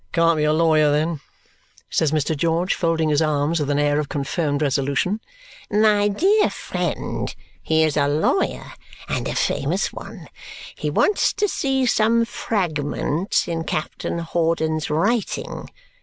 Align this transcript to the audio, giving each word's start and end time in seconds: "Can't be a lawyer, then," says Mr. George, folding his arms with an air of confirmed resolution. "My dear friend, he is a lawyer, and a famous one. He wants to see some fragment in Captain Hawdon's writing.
"Can't 0.13 0.37
be 0.37 0.43
a 0.45 0.51
lawyer, 0.51 0.91
then," 0.91 1.19
says 1.87 2.11
Mr. 2.11 2.35
George, 2.35 2.73
folding 2.73 3.09
his 3.09 3.21
arms 3.21 3.59
with 3.59 3.69
an 3.69 3.77
air 3.77 3.99
of 3.99 4.09
confirmed 4.09 4.63
resolution. 4.63 5.19
"My 5.69 6.07
dear 6.07 6.49
friend, 6.49 7.31
he 7.61 7.83
is 7.83 7.95
a 7.95 8.07
lawyer, 8.07 8.73
and 9.07 9.27
a 9.27 9.35
famous 9.35 9.93
one. 9.93 10.27
He 10.73 10.89
wants 10.89 11.33
to 11.33 11.47
see 11.47 11.85
some 11.85 12.25
fragment 12.25 13.47
in 13.47 13.63
Captain 13.63 14.17
Hawdon's 14.17 14.89
writing. 14.89 15.69